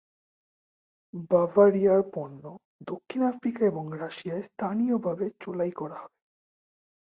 [1.31, 2.43] বাভারিয়ার পণ্য
[2.87, 6.15] দক্ষিণ আফ্রিকা এবং রাশিয়ায় স্থানীয়ভাবে চোলাই করা হয়।